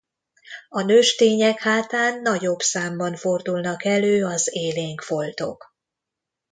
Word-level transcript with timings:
A 0.69 0.81
nőstények 0.81 1.61
hátán 1.61 2.21
nagyobb 2.21 2.59
számban 2.61 3.15
fordulnak 3.15 3.85
elő 3.85 4.25
az 4.25 4.49
élénk 4.53 5.01
foltok. 5.01 5.73